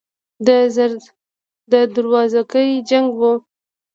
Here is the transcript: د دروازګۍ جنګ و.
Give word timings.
د 1.71 1.73
دروازګۍ 1.95 2.69
جنګ 2.89 3.09
و. 3.19 3.21